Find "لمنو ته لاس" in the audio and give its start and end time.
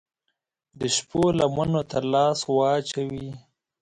1.37-2.39